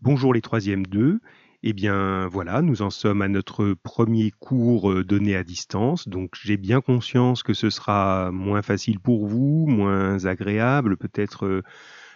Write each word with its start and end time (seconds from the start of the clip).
Bonjour 0.00 0.32
les 0.32 0.40
troisièmes 0.40 0.86
2. 0.86 1.18
Eh 1.64 1.72
bien 1.72 2.28
voilà, 2.28 2.62
nous 2.62 2.82
en 2.82 2.90
sommes 2.90 3.20
à 3.20 3.26
notre 3.26 3.74
premier 3.74 4.30
cours 4.30 4.92
euh, 4.92 5.04
donné 5.04 5.34
à 5.34 5.42
distance, 5.42 6.06
donc 6.06 6.36
j'ai 6.40 6.56
bien 6.56 6.80
conscience 6.80 7.42
que 7.42 7.52
ce 7.52 7.68
sera 7.68 8.30
moins 8.30 8.62
facile 8.62 9.00
pour 9.00 9.26
vous, 9.26 9.66
moins 9.66 10.24
agréable, 10.24 10.96
peut-être 10.96 11.46
euh, 11.46 11.62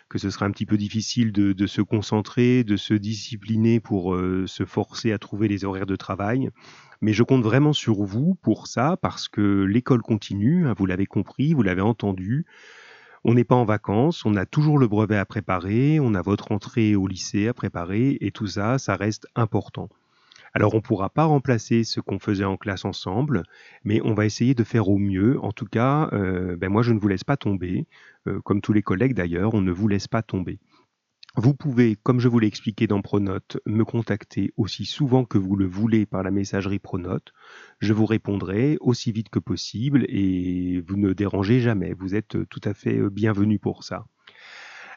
que 0.09 0.19
ce 0.19 0.31
sera 0.31 0.47
un 0.47 0.53
petit 0.53 0.65
peu 0.65 0.77
difficile 0.77 1.33
de, 1.33 1.67
se 1.67 1.83
concentrer, 1.83 2.63
de 2.63 2.77
se 2.77 2.95
discipliner 2.95 3.81
pour 3.81 4.15
euh, 4.15 4.47
se 4.47 4.65
forcer 4.65 5.11
à 5.11 5.19
trouver 5.19 5.49
les 5.49 5.65
horaires 5.65 5.87
de 5.87 5.97
travail. 5.97 6.51
Mais 7.01 7.13
je 7.13 7.25
compte 7.25 7.43
vraiment 7.43 7.73
sur 7.73 8.05
vous 8.05 8.37
pour 8.43 8.69
ça, 8.69 8.97
parce 9.03 9.29
que 9.29 9.65
l'école 9.65 10.03
continue, 10.03 10.69
hein, 10.69 10.75
vous 10.79 10.87
l'avez 10.87 11.07
compris, 11.07 11.53
vous 11.53 11.63
l'avez 11.63 11.83
entendu. 11.83 12.47
On 13.25 13.35
n'est 13.35 13.45
pas 13.45 13.55
en 13.55 13.65
vacances, 13.65 14.25
on 14.25 14.35
a 14.35 14.47
toujours 14.47 14.79
le 14.79 14.89
brevet 14.89 15.17
à 15.17 15.25
préparer, 15.25 16.01
on 16.01 16.15
a 16.15 16.23
votre 16.23 16.51
entrée 16.51 16.97
au 16.97 17.07
lycée 17.07 17.47
à 17.47 17.55
préparer, 17.55 18.19
et 18.21 18.33
tout 18.33 18.49
ça, 18.49 18.79
ça 18.79 18.97
reste 18.97 19.29
important. 19.37 19.89
Alors 20.55 20.75
on 20.75 20.79
ne 20.79 20.83
pourra 20.83 21.09
pas 21.09 21.25
remplacer 21.25 21.85
ce 21.85 22.01
qu'on 22.01 22.19
faisait 22.19 22.45
en 22.45 22.57
classe 22.57 22.85
ensemble, 22.85 23.45
mais 23.85 24.01
on 24.03 24.13
va 24.13 24.27
essayer 24.27 24.55
de 24.55 24.65
faire 24.65 24.89
au 24.89 24.99
mieux. 24.99 25.39
En 25.43 25.53
tout 25.53 25.67
cas, 25.67 26.11
euh, 26.13 26.57
ben 26.57 26.69
moi 26.69 26.83
je 26.83 26.93
ne 26.93 26.99
vous 26.99 27.09
laisse 27.09 27.25
pas 27.25 27.37
tomber, 27.37 27.87
euh, 28.27 28.41
comme 28.41 28.61
tous 28.61 28.73
les 28.73 28.83
collègues 28.83 29.15
d'ailleurs, 29.15 29.55
on 29.55 29.63
ne 29.63 29.73
vous 29.73 29.89
laisse 29.89 30.09
pas 30.09 30.23
tomber. 30.23 30.59
Vous 31.35 31.55
pouvez, 31.55 31.97
comme 31.97 32.21
je 32.21 32.29
vous 32.29 32.39
l'ai 32.39 32.47
expliqué 32.47 32.87
dans 32.87 33.01
Pronote, 33.01 33.57
me 33.65 33.87
contacter 33.87 34.53
aussi 34.59 34.85
souvent 34.85 35.25
que 35.25 35.39
vous 35.39 35.57
le 35.57 35.65
voulez 35.65 36.05
par 36.05 36.23
la 36.23 36.31
messagerie 36.31 36.79
Pronote. 36.79 37.33
Je 37.81 37.95
vous 37.95 38.05
répondrai 38.05 38.77
aussi 38.81 39.13
vite 39.13 39.31
que 39.31 39.39
possible 39.39 40.05
et 40.11 40.83
vous 40.87 40.99
ne 40.99 41.15
dérangez 41.15 41.61
jamais. 41.61 41.95
Vous 41.95 42.15
êtes 42.15 42.37
tout 42.51 42.61
à 42.65 42.75
fait 42.75 42.99
euh, 42.99 43.09
bienvenu 43.09 43.59
pour 43.59 43.83
ça. 43.83 44.05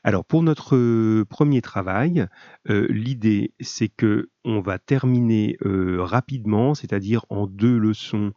Alors 0.04 0.26
pour 0.26 0.44
notre 0.44 0.76
euh, 0.76 1.24
premier 1.24 1.62
travail, 1.62 2.28
euh, 2.70 2.86
l'idée 2.90 3.54
c'est 3.62 3.88
que 3.88 4.30
on 4.44 4.60
va 4.60 4.78
terminer 4.78 5.58
rapidement, 5.64 6.76
c'est-à-dire 6.76 7.26
en 7.30 7.48
deux 7.48 7.78
leçons 7.78 8.34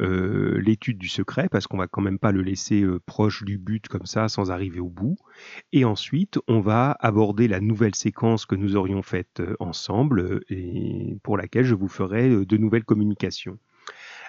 euh, 0.00 0.60
l'étude 0.60 0.98
du 0.98 1.08
secret, 1.08 1.48
parce 1.48 1.66
qu'on 1.66 1.78
va 1.78 1.86
quand 1.86 2.02
même 2.02 2.18
pas 2.18 2.32
le 2.32 2.42
laisser 2.42 2.82
euh, 2.82 3.00
proche 3.06 3.44
du 3.44 3.58
but 3.58 3.88
comme 3.88 4.06
ça 4.06 4.28
sans 4.28 4.50
arriver 4.50 4.80
au 4.80 4.88
bout. 4.88 5.16
Et 5.72 5.84
ensuite, 5.84 6.38
on 6.48 6.60
va 6.60 6.96
aborder 7.00 7.48
la 7.48 7.60
nouvelle 7.60 7.94
séquence 7.94 8.46
que 8.46 8.54
nous 8.54 8.76
aurions 8.76 9.02
faite 9.02 9.40
euh, 9.40 9.56
ensemble 9.58 10.40
et 10.50 11.18
pour 11.22 11.36
laquelle 11.36 11.64
je 11.64 11.74
vous 11.74 11.88
ferai 11.88 12.28
de 12.28 12.56
nouvelles 12.56 12.84
communications. 12.84 13.58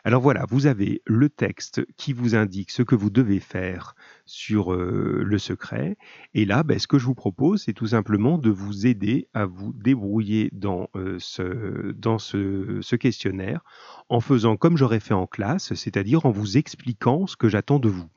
Alors 0.07 0.21
voilà, 0.21 0.45
vous 0.47 0.67
avez 0.67 1.01
le 1.05 1.27
texte 1.27 1.85
qui 1.97 2.13
vous 2.13 2.33
indique 2.33 2.71
ce 2.71 2.81
que 2.81 2.95
vous 2.95 3.09
devez 3.09 3.41
faire 3.41 3.93
sur 4.25 4.73
euh, 4.73 5.21
le 5.21 5.37
secret. 5.37 5.97
Et 6.33 6.45
là, 6.45 6.63
ben, 6.63 6.79
ce 6.79 6.87
que 6.87 6.97
je 6.97 7.05
vous 7.05 7.13
propose, 7.13 7.63
c'est 7.63 7.73
tout 7.73 7.87
simplement 7.87 8.37
de 8.37 8.49
vous 8.49 8.87
aider 8.87 9.27
à 9.33 9.45
vous 9.45 9.73
débrouiller 9.73 10.49
dans, 10.53 10.87
euh, 10.95 11.19
ce, 11.19 12.95
questionnaire 12.95 13.65
en 14.07 14.21
faisant 14.21 14.55
comme 14.55 14.77
j'aurais 14.77 15.01
fait 15.01 15.13
en 15.13 15.27
classe, 15.27 15.73
c'est-à-dire 15.73 16.25
en 16.25 16.31
vous 16.31 16.57
expliquant 16.57 17.27
ce 17.27 17.35
que 17.35 17.49
j'attends 17.49 17.79
de 17.79 17.89
vous. 17.89 18.07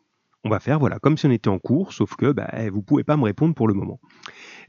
On 0.45 0.49
va 0.49 0.61
faire 0.61 0.79
voilà 0.79 1.01
comme 1.01 1.19
si 1.19 1.27
on 1.27 1.33
était 1.33 1.49
en 1.49 1.59
cours, 1.59 1.93
sauf 1.93 2.15
que 2.15 2.31
ben, 2.31 2.71
vous 2.71 2.79
ne 2.79 2.85
pouvez 2.85 3.03
pas 3.03 3.17
me 3.17 3.25
répondre 3.25 3.57
pour 3.57 3.67
le 3.67 3.75
moment. 3.75 3.99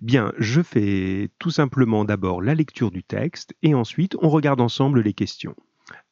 Bien, 0.01 0.33
je 0.39 0.63
fais 0.63 1.29
tout 1.37 1.51
simplement 1.51 2.03
d'abord 2.03 2.41
la 2.41 2.55
lecture 2.55 2.89
du 2.89 3.03
texte 3.03 3.53
et 3.61 3.75
ensuite 3.75 4.17
on 4.23 4.29
regarde 4.29 4.59
ensemble 4.59 5.01
les 5.01 5.13
questions. 5.13 5.55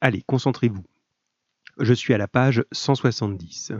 Allez, 0.01 0.21
concentrez-vous. 0.21 0.83
Je 1.81 1.93
suis 1.93 2.13
à 2.13 2.17
la 2.17 2.27
page 2.27 2.65
170. 2.73 3.71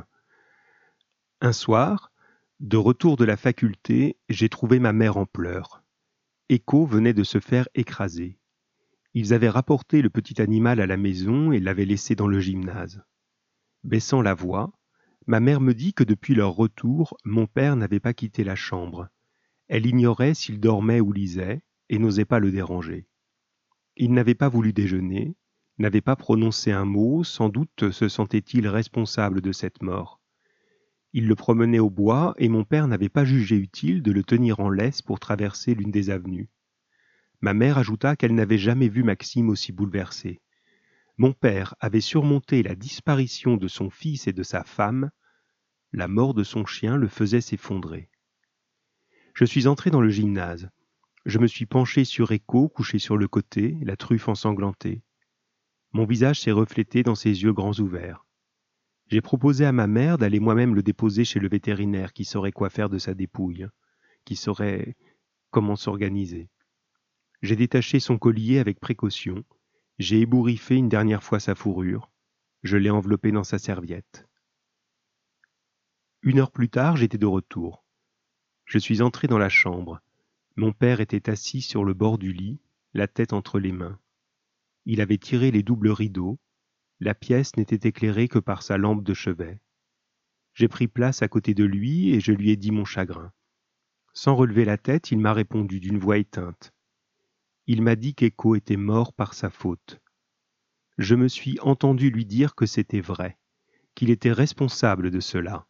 Un 1.42 1.52
soir, 1.52 2.14
de 2.61 2.78
retour 2.78 3.17
de 3.17 3.25
la 3.25 3.36
faculté, 3.36 4.17
j'ai 4.30 4.47
trouvé 4.47 4.80
ma 4.80 4.94
mère 4.94 5.17
en 5.17 5.25
pleurs. 5.25 5.83
Echo 6.47 6.86
venait 6.86 7.14
de 7.14 7.25
se 7.25 7.42
faire 7.42 7.67
écraser. 7.75 8.39
Ils 9.14 9.33
avaient 9.33 9.50
rapporté 9.50 10.02
le 10.02 10.09
petit 10.09 10.42
animal 10.42 10.80
à 10.80 10.88
la 10.88 10.95
maison 10.95 11.52
et 11.52 11.59
l'avaient 11.59 11.83
laissé 11.83 12.16
dans 12.16 12.27
le 12.27 12.39
gymnase. 12.39 13.03
Baissant 13.83 14.22
la 14.22 14.33
voix, 14.33 14.71
ma 15.27 15.42
mère 15.42 15.59
me 15.59 15.73
dit 15.73 15.93
que 15.93 16.05
depuis 16.05 16.36
leur 16.36 16.54
retour, 16.54 17.17
mon 17.26 17.48
père 17.48 17.76
n'avait 17.76 17.99
pas 17.99 18.14
quitté 18.14 18.45
la 18.45 18.55
chambre. 18.55 19.09
Elle 19.67 19.86
ignorait 19.86 20.36
s'il 20.36 20.61
dormait 20.61 21.02
ou 21.02 21.11
lisait, 21.11 21.64
et 21.89 21.99
n'osait 21.99 22.23
pas 22.23 22.39
le 22.39 22.52
déranger. 22.52 23.09
Il 23.98 24.14
n'avait 24.14 24.36
pas 24.36 24.48
voulu 24.48 24.71
déjeuner, 24.71 25.36
n'avait 25.80 26.02
pas 26.02 26.16
prononcé 26.16 26.72
un 26.72 26.86
mot, 26.86 27.23
sans 27.23 27.50
doute 27.50 27.92
se 27.92 28.08
sentait-il 28.10 28.67
responsable 28.67 29.42
de 29.42 29.52
cette 29.52 29.82
mort. 29.82 30.20
Il 31.14 31.28
le 31.28 31.36
promenait 31.36 31.80
au 31.80 31.90
bois, 31.90 32.36
et 32.38 32.50
mon 32.50 32.64
père 32.64 32.88
n'avait 32.88 33.10
pas 33.10 33.26
jugé 33.26 33.56
utile 33.56 34.04
de 34.04 34.12
le 34.12 34.23
tenir 34.23 34.60
en 34.60 34.70
laisse 34.70 35.02
pour 35.02 35.20
traverser 35.20 35.73
l'une 35.73 35.92
des 35.92 36.10
avenues. 36.10 36.50
Ma 37.42 37.54
mère 37.54 37.78
ajouta 37.78 38.16
qu'elle 38.16 38.36
n'avait 38.36 38.58
jamais 38.58 38.89
vu 38.89 39.04
Maxime 39.04 39.50
aussi 39.50 39.72
bouleversé. 39.72 40.42
Mon 41.18 41.34
père 41.34 41.76
avait 41.80 42.02
surmonté 42.02 42.62
la 42.62 42.76
disparition 42.76 43.58
de 43.58 43.68
son 43.68 43.89
fils 43.89 44.28
et 44.28 44.34
de 44.34 44.44
sa 44.44 44.64
femme, 44.64 45.10
la 45.92 46.08
mort 46.08 46.34
de 46.34 46.44
son 46.44 46.66
chien 46.66 46.98
le 46.98 47.08
faisait 47.08 47.42
s'effondrer. 47.42 48.10
Je 49.34 49.45
suis 49.45 49.68
entré 49.68 49.89
dans 49.89 50.02
le 50.02 50.10
gymnase. 50.10 50.70
Je 51.26 51.39
me 51.39 51.48
suis 51.48 51.66
penché 51.66 52.04
sur 52.04 52.32
Echo, 52.32 52.70
couché 52.70 53.00
sur 53.00 53.18
le 53.18 53.28
côté, 53.28 53.78
la 53.82 53.95
truffe 53.95 54.28
ensanglantée. 54.28 55.02
Mon 55.92 56.05
visage 56.05 56.42
s'est 56.42 56.52
reflété 56.52 57.04
dans 57.04 57.16
ses 57.16 57.44
yeux 57.44 57.54
grands 57.54 57.80
ouverts. 57.80 58.26
J'ai 59.08 59.22
proposé 59.22 59.66
à 59.66 59.72
ma 59.72 59.88
mère 59.88 60.20
d'aller 60.20 60.39
moi-même 60.39 60.76
le 60.76 60.83
déposer 60.83 61.26
chez 61.26 61.39
le 61.39 61.50
vétérinaire 61.50 62.14
qui 62.14 62.26
saurait 62.26 62.52
quoi 62.52 62.70
faire 62.70 62.89
de 62.89 63.00
sa 63.00 63.16
dépouille, 63.16 63.67
qui 64.23 64.36
saurait 64.36 64.95
comment 65.50 65.76
s'organiser. 65.76 66.50
J'ai 67.42 67.55
détaché 67.55 68.00
son 68.00 68.20
collier 68.20 68.60
avec 68.60 68.80
précaution, 68.80 69.44
j'ai 69.98 70.20
ébouriffé 70.22 70.76
une 70.76 70.89
dernière 70.89 71.23
fois 71.23 71.39
sa 71.39 71.55
fourrure, 71.55 72.11
je 72.61 72.77
l'ai 72.77 72.92
enveloppé 72.92 73.32
dans 73.32 73.44
sa 73.44 73.58
serviette. 73.58 74.27
Une 76.21 76.39
heure 76.39 76.52
plus 76.52 76.70
tard, 76.70 76.98
j'étais 76.98 77.17
de 77.17 77.26
retour. 77.26 77.83
Je 78.66 78.77
suis 78.77 79.02
entré 79.02 79.27
dans 79.27 79.38
la 79.38 79.50
chambre. 79.50 80.02
Mon 80.56 80.73
père 80.73 81.00
était 81.00 81.30
assis 81.30 81.61
sur 81.61 81.83
le 81.83 81.94
bord 81.94 82.17
du 82.17 82.33
lit, 82.33 82.60
la 82.94 83.08
tête 83.08 83.33
entre 83.33 83.60
les 83.60 83.71
mains. 83.71 83.98
Il 84.92 85.02
avait 85.02 85.20
tiré 85.20 85.52
les 85.52 85.61
doubles 85.61 85.92
rideaux. 85.92 86.39
La 87.00 87.14
pièce 87.14 87.55
n'était 87.58 87.88
éclairée 87.88 88.27
que 88.27 88.39
par 88.39 88.64
sa 88.64 88.76
lampe 88.80 89.04
de 89.04 89.14
chevet. 89.14 89.61
J'ai 90.55 90.67
pris 90.67 90.88
place 90.88 91.22
à 91.22 91.27
côté 91.27 91.54
de 91.54 91.64
lui 91.64 92.10
et 92.10 92.20
je 92.20 92.32
lui 92.32 92.50
ai 92.50 92.58
dit 92.58 92.72
mon 92.72 92.86
chagrin. 92.86 93.32
Sans 94.14 94.36
relever 94.36 94.66
la 94.66 94.80
tête, 94.80 95.11
il 95.11 95.20
m'a 95.20 95.32
répondu 95.32 95.80
d'une 95.80 96.00
voix 96.00 96.17
éteinte. 96.17 96.73
Il 97.67 97.83
m'a 97.83 97.95
dit 97.95 98.16
qu'Echo 98.16 98.55
était 98.55 98.77
mort 98.77 99.14
par 99.14 99.36
sa 99.36 99.52
faute. 99.52 100.02
Je 100.98 101.14
me 101.14 101.27
suis 101.27 101.60
entendu 101.60 102.10
lui 102.10 102.26
dire 102.26 102.56
que 102.56 102.66
c'était 102.66 103.00
vrai, 103.00 103.38
qu'il 103.94 104.10
était 104.10 104.32
responsable 104.32 105.11
de 105.11 105.20
cela, 105.20 105.67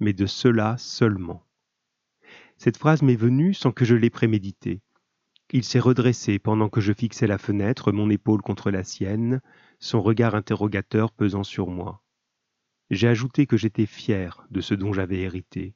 mais 0.00 0.12
de 0.12 0.26
cela 0.26 0.76
seulement. 0.76 1.46
Cette 2.56 2.78
phrase 2.78 3.02
m'est 3.02 3.14
venue 3.14 3.54
sans 3.54 3.70
que 3.70 3.84
je 3.84 3.94
l'aie 3.94 4.10
préméditée. 4.10 4.82
Il 5.52 5.64
s'est 5.64 5.80
redressé 5.80 6.38
pendant 6.38 6.68
que 6.68 6.80
je 6.80 6.92
fixais 6.92 7.26
la 7.26 7.38
fenêtre, 7.38 7.90
mon 7.90 8.08
épaule 8.08 8.40
contre 8.40 8.70
la 8.70 8.84
sienne, 8.84 9.40
son 9.80 10.00
regard 10.00 10.36
interrogateur 10.36 11.10
pesant 11.10 11.42
sur 11.42 11.68
moi. 11.68 12.04
J'ai 12.90 13.08
ajouté 13.08 13.46
que 13.46 13.56
j'étais 13.56 13.86
fier 13.86 14.46
de 14.50 14.60
ce 14.60 14.74
dont 14.74 14.92
j'avais 14.92 15.20
hérité, 15.22 15.74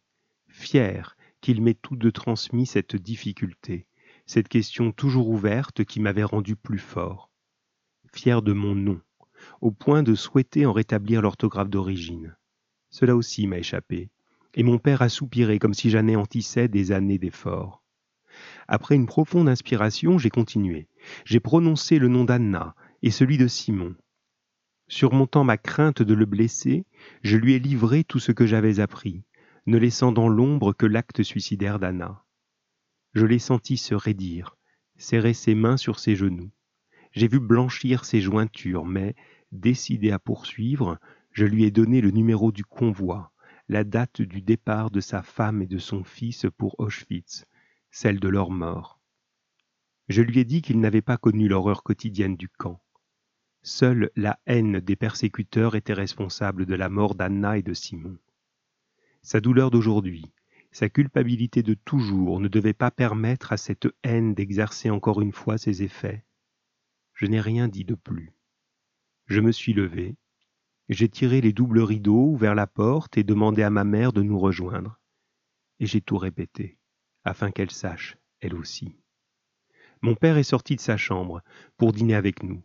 fier 0.49 1.17
qu'il 1.41 1.61
m'ait 1.61 1.75
tout 1.75 1.97
de 1.97 2.11
transmis 2.11 2.67
cette 2.67 2.95
difficulté, 2.95 3.87
cette 4.27 4.49
question 4.49 4.93
toujours 4.93 5.29
ouverte 5.29 5.85
qui 5.85 5.99
m'avait 5.99 6.25
rendu 6.25 6.55
plus 6.55 6.79
fort, 6.79 7.31
fier 8.13 8.43
de 8.43 8.53
mon 8.53 8.77
nom, 8.77 9.01
au 9.61 9.73
point 9.73 10.05
de 10.05 10.15
souhaiter 10.15 10.67
en 10.67 10.73
rétablir 10.73 11.21
l'orthographe 11.21 11.69
d'origine. 11.71 12.37
Cela 12.91 13.17
aussi 13.17 13.49
m'a 13.49 13.59
échappé, 13.59 14.11
et 14.55 14.63
mon 14.63 14.79
père 14.79 15.03
a 15.03 15.09
soupiré 15.09 15.59
comme 15.59 15.75
si 15.75 15.91
j'anéantissais 15.91 16.69
des 16.69 16.93
années 16.93 17.19
d'efforts. 17.19 17.84
Après 18.69 18.95
une 18.95 19.07
profonde 19.07 19.49
inspiration, 19.49 20.19
j'ai 20.19 20.31
continué. 20.31 20.89
J'ai 21.25 21.41
prononcé 21.41 21.99
le 21.99 22.09
nom 22.09 22.25
d'Anna 22.25 22.75
et 23.03 23.11
celui 23.11 23.39
de 23.39 23.47
Simon. 23.47 23.95
Surmontant 24.89 25.45
ma 25.45 25.57
crainte 25.57 26.03
de 26.03 26.15
le 26.15 26.27
blesser, 26.27 26.85
je 27.23 27.37
lui 27.37 27.55
ai 27.55 27.59
livré 27.59 28.05
tout 28.05 28.19
ce 28.19 28.33
que 28.33 28.47
j'avais 28.47 28.81
appris, 28.81 29.23
ne 29.67 29.79
laissant 29.79 30.13
dans 30.13 30.29
l'ombre 30.29 30.73
que 30.73 30.87
l'acte 30.87 31.23
suicidaire 31.23 31.79
d'Anna. 31.79 32.25
Je 33.15 33.27
l'ai 33.27 33.39
senti 33.39 33.77
se 33.77 33.95
raidir, 33.95 34.57
serrer 34.97 35.35
ses 35.35 35.55
mains 35.55 35.77
sur 35.77 35.99
ses 35.99 36.17
genoux. 36.17 36.51
J'ai 37.13 37.29
vu 37.29 37.41
blanchir 37.41 38.05
ses 38.05 38.21
jointures, 38.21 38.85
mais, 38.85 39.15
décidé 39.53 40.11
à 40.11 40.19
poursuivre, 40.19 40.99
je 41.31 41.45
lui 41.45 41.65
ai 41.65 41.71
donné 41.71 42.01
le 42.01 42.11
numéro 42.11 42.53
du 42.53 42.65
convoi, 42.65 43.33
la 43.69 43.85
date 43.85 44.21
du 44.21 44.43
départ 44.43 44.91
de 44.91 45.01
sa 45.01 45.23
femme 45.23 45.63
et 45.63 45.67
de 45.67 45.79
son 45.79 46.05
fils 46.05 46.47
pour 46.59 46.79
Auschwitz, 46.79 47.47
celle 47.95 48.19
de 48.19 48.27
leur 48.27 48.51
mort. 48.51 48.99
Je 50.09 50.21
lui 50.21 50.41
ai 50.41 50.45
dit 50.45 50.63
qu'il 50.63 50.81
n'avait 50.81 51.01
pas 51.01 51.17
connu 51.17 51.47
l'horreur 51.47 51.85
quotidienne 51.85 52.35
du 52.35 52.49
camp. 52.49 52.83
Seule 53.63 54.11
la 54.17 54.41
haine 54.47 54.81
des 54.81 54.97
persécuteurs 54.97 55.77
était 55.77 55.93
responsable 55.95 56.67
de 56.67 56.75
la 56.75 56.89
mort 56.89 57.15
d'Anna 57.15 57.57
et 57.57 57.63
de 57.63 57.73
Simon. 57.73 58.19
Sa 59.23 59.41
douleur 59.41 59.71
d'aujourd'hui, 59.71 60.33
Sa 60.73 60.89
culpabilité 60.89 61.63
de 61.63 61.75
toujours 61.75 62.41
ne 62.41 62.49
devait 62.49 62.73
pas 62.73 62.91
permettre 62.91 63.53
à 63.53 63.57
cette 63.57 63.87
haine 64.03 64.35
d'exercer 64.35 64.91
encore 64.91 65.21
une 65.21 65.31
fois 65.31 65.57
ses 65.57 65.85
effets. 65.85 66.25
Je 67.13 67.27
n'ai 67.27 67.41
rien 67.41 67.69
dit 67.69 67.85
de 67.85 67.95
plus. 67.95 68.33
Je 69.27 69.39
me 69.39 69.53
suis 69.53 69.73
levé, 69.73 70.17
j'ai 70.89 71.09
tiré 71.09 71.41
les 71.41 71.53
doubles 71.53 71.79
rideaux, 71.79 72.33
ouvert 72.33 72.57
la 72.57 72.67
porte 72.67 73.17
et 73.17 73.23
demandé 73.23 73.63
à 73.63 73.71
ma 73.71 73.85
mère 73.85 74.13
de 74.13 74.23
nous 74.23 74.41
rejoindre. 74.41 74.99
Et 75.79 75.87
j'ai 75.87 76.01
tout 76.01 76.19
répété, 76.19 76.77
afin 77.25 77.51
qu'elle 77.51 77.71
sache, 77.71 78.17
elle 78.41 78.55
aussi. 78.55 78.97
Mon 80.03 80.15
père 80.15 80.37
est 80.37 80.43
sorti 80.43 80.77
de 80.77 80.81
sa 80.81 80.97
chambre 80.97 81.43
pour 81.77 81.93
dîner 81.93 82.15
avec 82.15 82.43
nous. 82.43 82.63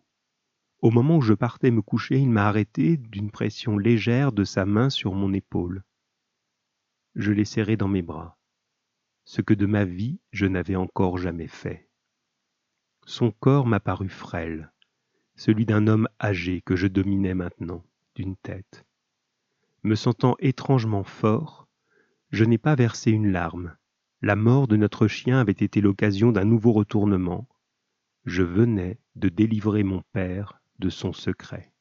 Au 0.82 0.92
moment 0.92 1.18
où 1.18 1.22
je 1.22 1.34
partais 1.34 1.72
me 1.72 1.82
coucher, 1.82 2.18
il 2.20 2.30
m'a 2.30 2.48
arrêté 2.48 2.98
d'une 2.98 3.32
pression 3.32 3.78
légère 3.78 4.32
de 4.32 4.44
sa 4.44 4.66
main 4.66 4.90
sur 4.90 5.14
mon 5.14 5.34
épaule. 5.34 5.84
Je 7.16 7.32
l'ai 7.32 7.46
serré 7.46 7.76
dans 7.76 7.88
mes 7.88 8.02
bras, 8.02 8.38
ce 9.26 9.42
que 9.42 9.54
de 9.54 9.66
ma 9.66 9.86
vie 9.86 10.20
je 10.32 10.46
n'avais 10.46 10.76
encore 10.76 11.18
jamais 11.18 11.48
fait. 11.48 11.90
Son 13.06 13.32
corps 13.32 13.66
m'a 13.66 13.80
paru 13.80 14.08
frêle, 14.08 14.72
celui 15.36 15.66
d'un 15.66 15.88
homme 15.88 16.08
âgé 16.22 16.62
que 16.62 16.76
je 16.76 16.88
dominais 16.88 17.34
maintenant 17.34 17.84
d'une 18.16 18.36
tête. 18.36 18.86
Me 19.84 19.96
sentant 19.96 20.36
étrangement 20.40 21.04
fort, 21.04 21.68
je 22.32 22.44
n'ai 22.44 22.58
pas 22.58 22.76
versé 22.76 23.12
une 23.12 23.32
larme. 23.32 23.76
La 24.22 24.36
mort 24.36 24.68
de 24.68 24.76
notre 24.76 25.08
chien 25.08 25.40
avait 25.40 25.52
été 25.54 25.80
l'occasion 25.80 26.32
d'un 26.32 26.44
nouveau 26.44 26.74
retournement. 26.74 27.48
Je 28.26 28.44
venais 28.44 29.00
de 29.16 29.30
délivrer 29.30 29.84
mon 29.84 30.02
père 30.12 30.62
de 30.80 30.90
son 30.90 31.14
secret. 31.14 31.72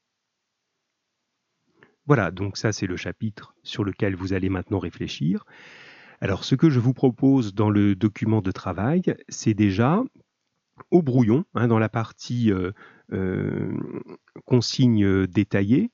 Voilà, 2.06 2.30
donc 2.30 2.56
ça 2.56 2.72
c'est 2.72 2.86
le 2.86 2.96
chapitre 2.96 3.54
sur 3.64 3.84
lequel 3.84 4.14
vous 4.14 4.32
allez 4.32 4.48
maintenant 4.48 4.78
réfléchir. 4.78 5.44
Alors 6.20 6.44
ce 6.44 6.54
que 6.54 6.70
je 6.70 6.80
vous 6.80 6.94
propose 6.94 7.54
dans 7.54 7.70
le 7.70 7.94
document 7.96 8.40
de 8.40 8.50
travail, 8.52 9.02
c'est 9.28 9.54
déjà 9.54 10.02
au 10.90 11.02
brouillon, 11.02 11.44
hein, 11.54 11.66
dans 11.66 11.78
la 11.78 11.88
partie 11.88 12.52
euh, 12.52 12.70
euh, 13.12 13.76
consigne 14.44 15.26
détaillée, 15.26 15.90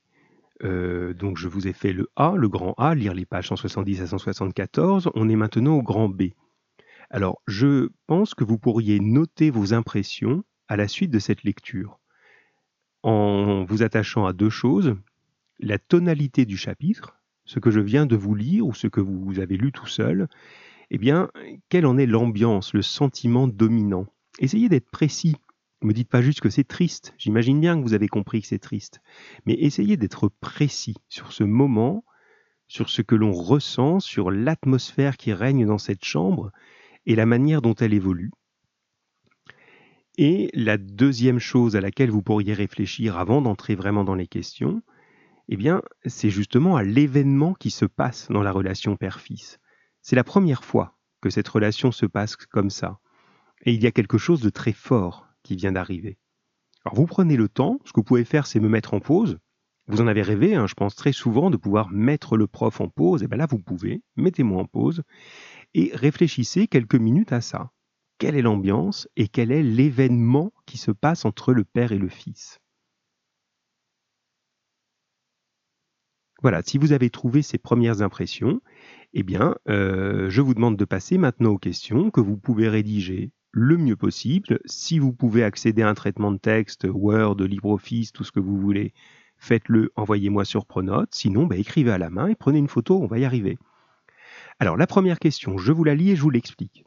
euh, 0.64 1.12
donc 1.14 1.37
je 1.37 1.49
vous 1.49 1.66
ai 1.66 1.72
fait 1.72 1.93
le 1.93 2.11
A, 2.16 2.34
le 2.37 2.49
grand 2.49 2.75
A, 2.78 2.94
lire 2.94 3.14
les 3.14 3.26
pages 3.26 3.49
170 3.49 4.02
à 4.02 4.06
174. 4.06 5.11
On 5.14 5.28
est 5.28 5.37
maintenant 5.37 5.76
au 5.76 5.82
grand 5.82 6.08
B. 6.08 6.31
Alors 7.11 7.43
je 7.46 7.90
pense 8.06 8.34
que 8.34 8.44
vous 8.44 8.58
pourriez 8.58 9.00
noter 9.00 9.50
vos 9.50 9.75
impressions 9.75 10.44
à 10.69 10.76
la 10.76 10.88
suite 10.88 11.11
de 11.11 11.19
cette 11.19 11.44
lecture 11.44 11.99
en 13.02 13.64
vous 13.64 13.82
attachant 13.82 14.25
à 14.25 14.32
deux 14.32 14.50
choses. 14.50 14.96
La 15.61 15.78
tonalité 15.78 16.46
du 16.46 16.56
chapitre, 16.56 17.20
ce 17.44 17.60
que 17.60 17.70
je 17.70 17.81
viens 17.81 18.06
de 18.06 18.17
vous 18.17 18.34
lire 18.34 18.67
ou 18.67 18.75
ce 18.75 18.87
que 18.87 19.00
vous 19.00 19.38
avez 19.38 19.56
lu 19.56 19.70
tout 19.70 19.87
seul, 19.87 20.28
eh 20.90 20.99
bien, 20.99 21.31
quelle 21.69 21.87
en 21.87 21.99
est 21.99 22.06
l'ambiance, 22.06 22.72
le 22.72 22.82
sentiment 22.82 23.46
dominant? 23.46 24.06
Essayez 24.38 24.69
d'être 24.69 24.90
précis 24.90 25.37
me 25.86 25.92
dites 25.92 26.08
pas 26.08 26.22
juste 26.22 26.40
que 26.40 26.50
c'est 26.50 26.64
triste. 26.64 27.14
J'imagine 27.19 27.60
bien 27.60 27.76
que 27.76 27.82
vous 27.82 27.94
avez 27.94 28.08
compris 28.08 28.42
que 28.42 28.48
c'est 28.48 28.58
triste. 28.58 29.00
Mais 29.46 29.54
essayez 29.54 29.96
d'être 29.96 30.28
précis 30.28 30.96
sur 31.08 31.32
ce 31.32 31.44
moment, 31.44 32.04
sur 32.69 32.88
ce 32.88 33.02
que 33.02 33.14
l'on 33.14 33.32
ressent, 33.32 34.00
sur 34.00 34.31
l'atmosphère 34.31 35.16
qui 35.16 35.32
règne 35.32 35.66
dans 35.66 35.78
cette 35.78 36.04
chambre 36.04 36.50
et 37.06 37.14
la 37.14 37.26
manière 37.26 37.62
dont 37.62 37.75
elle 37.75 37.94
évolue. 37.94 38.32
Et 40.16 40.50
la 40.54 40.78
deuxième 40.78 41.40
chose 41.40 41.76
à 41.76 41.81
laquelle 41.81 42.10
vous 42.10 42.22
pourriez 42.22 42.54
réfléchir 42.54 43.19
avant 43.19 43.42
d'entrer 43.42 43.75
vraiment 43.75 44.04
dans 44.04 44.14
les 44.14 44.28
questions, 44.28 44.81
eh 45.48 45.56
bien, 45.56 45.82
c'est 46.06 46.31
justement 46.31 46.76
à 46.76 46.82
l'événement 46.82 47.52
qui 47.54 47.70
se 47.70 47.84
passe 47.84 48.28
dans 48.31 48.42
la 48.42 48.52
relation 48.52 48.96
père-fils. 48.96 49.58
C'est 50.02 50.16
la 50.16 50.25
première 50.25 50.64
fois 50.64 50.96
que 51.20 51.31
cette 51.31 51.48
relation 51.48 51.92
se 51.92 52.06
passe 52.06 52.36
comme 52.36 52.70
ça. 52.70 53.00
Et 53.62 53.72
il 53.72 53.82
y 53.82 53.86
a 53.86 53.92
quelque 53.92 54.19
chose 54.19 54.40
de 54.40 54.50
très 54.50 54.72
fort 54.72 55.33
qui 55.44 55.55
vient 55.55 55.70
d'arriver. 55.70 56.19
Alors 56.85 56.96
vous 56.96 57.06
prenez 57.06 57.37
le 57.37 57.49
temps, 57.49 57.79
ce 57.85 57.93
que 57.93 58.00
vous 58.00 58.05
pouvez 58.05 58.25
faire 58.25 58.49
c'est 58.49 58.58
me 58.58 58.69
mettre 58.69 58.94
en 58.94 59.00
pause. 59.00 59.38
Vous 59.87 60.00
en 60.00 60.06
avez 60.06 60.23
rêvé, 60.23 60.55
hein, 60.55 60.67
je 60.67 60.75
pense 60.75 60.96
très 60.96 61.12
souvent, 61.12 61.50
de 61.50 61.56
pouvoir 61.56 61.91
mettre 61.91 62.37
le 62.37 62.46
prof 62.49 62.81
en 62.81 62.88
pause. 62.88 63.23
Et 63.23 63.29
bien 63.29 63.38
là 63.38 63.46
vous 63.46 63.61
pouvez, 63.61 64.02
mettez-moi 64.17 64.61
en 64.61 64.67
pause 64.67 65.02
et 65.75 65.91
réfléchissez 65.94 66.67
quelques 66.67 66.94
minutes 66.96 67.32
à 67.32 67.41
ça. 67.41 67.70
Quelle 68.19 68.37
est 68.37 68.43
l'ambiance 68.43 69.08
et 69.17 69.29
quel 69.29 69.52
est 69.52 69.62
l'événement 69.62 70.52
qui 70.67 70.79
se 70.79 70.91
passe 70.91 71.25
entre 71.25 71.52
le 71.52 71.64
père 71.64 71.93
et 71.93 71.99
le 71.99 72.08
fils? 72.08 72.61
Voilà, 76.43 76.62
si 76.62 76.79
vous 76.79 76.93
avez 76.93 77.11
trouvé 77.11 77.43
ces 77.43 77.58
premières 77.58 78.02
impressions, 78.02 78.61
eh 79.14 79.23
bien, 79.23 79.56
euh, 79.69 80.29
je 80.29 80.43
vous 80.43 80.55
demande 80.55 80.76
de 80.76 80.85
passer 80.85 81.17
maintenant 81.17 81.50
aux 81.50 81.58
questions 81.58 82.11
que 82.11 82.20
vous 82.20 82.37
pouvez 82.37 82.69
rédiger 82.69 83.32
le 83.54 83.76
mieux 83.76 83.96
possible. 83.96 84.58
Si 84.66 84.98
vous 84.98 85.12
pouvez 85.12 85.44
accéder 85.44 85.82
à 85.82 85.88
un 85.88 85.94
traitement 85.94 86.32
de 86.32 86.38
texte, 86.38 86.88
Word, 86.90 87.36
LibreOffice, 87.36 88.12
tout 88.12 88.24
ce 88.24 88.32
que 88.32 88.40
vous 88.40 88.58
voulez, 88.58 88.92
faites-le, 89.38 89.92
envoyez-moi 89.94 90.44
sur 90.44 90.66
Pronote. 90.66 91.14
Sinon, 91.14 91.46
bah, 91.46 91.56
écrivez 91.56 91.92
à 91.92 91.98
la 91.98 92.10
main 92.10 92.26
et 92.26 92.34
prenez 92.34 92.58
une 92.58 92.68
photo, 92.68 93.00
on 93.00 93.06
va 93.06 93.20
y 93.20 93.24
arriver. 93.24 93.56
Alors, 94.58 94.76
la 94.76 94.88
première 94.88 95.20
question, 95.20 95.56
je 95.56 95.70
vous 95.70 95.84
la 95.84 95.94
lis 95.94 96.10
et 96.10 96.16
je 96.16 96.22
vous 96.22 96.30
l'explique. 96.30 96.84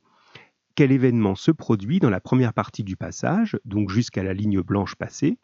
Quel 0.75 0.91
événement 0.91 1.35
se 1.35 1.51
produit 1.51 1.99
dans 1.99 2.09
la 2.09 2.19
première 2.19 2.53
partie 2.53 2.83
du 2.83 2.97
passage, 2.97 3.57
donc 3.63 3.89
jusqu'à 3.89 4.21
la 4.23 4.33
ligne 4.33 4.61
blanche 4.61 4.95
passée? 4.95 5.37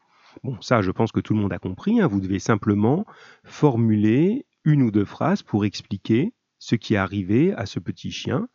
Bon, 0.43 0.59
ça, 0.59 0.81
je 0.81 0.91
pense 0.91 1.13
que 1.13 1.21
tout 1.21 1.33
le 1.33 1.39
monde 1.39 1.53
a 1.53 1.59
compris. 1.59 2.01
Hein. 2.01 2.07
Vous 2.07 2.19
devez 2.19 2.39
simplement 2.39 3.05
formuler 3.45 4.45
une 4.65 4.83
ou 4.83 4.91
deux 4.91 5.05
phrases 5.05 5.41
pour 5.41 5.63
expliquer 5.63 6.33
ce 6.59 6.75
qui 6.75 6.95
est 6.95 6.97
arrivé 6.97 7.53
à 7.53 7.65
ce 7.65 7.79
petit 7.79 8.11
chien 8.11 8.49